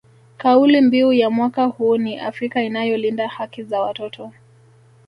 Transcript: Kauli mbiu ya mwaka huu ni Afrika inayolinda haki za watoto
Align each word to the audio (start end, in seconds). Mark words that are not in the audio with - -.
Kauli 0.37 0.81
mbiu 0.81 1.13
ya 1.13 1.29
mwaka 1.29 1.65
huu 1.65 1.97
ni 1.97 2.19
Afrika 2.19 2.63
inayolinda 2.63 3.27
haki 3.27 3.63
za 3.63 3.81
watoto 3.81 4.31